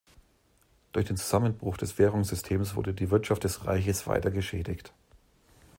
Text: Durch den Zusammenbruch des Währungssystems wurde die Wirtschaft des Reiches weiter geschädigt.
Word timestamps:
Durch 0.93 1.05
den 1.05 1.15
Zusammenbruch 1.17 1.77
des 1.77 1.99
Währungssystems 1.99 2.73
wurde 2.73 2.95
die 2.95 3.11
Wirtschaft 3.11 3.43
des 3.43 3.67
Reiches 3.67 4.07
weiter 4.07 4.31
geschädigt. 4.31 4.93